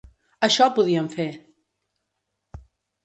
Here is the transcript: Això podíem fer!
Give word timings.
Això 0.47 0.67
podíem 0.79 1.11
fer! 1.17 1.29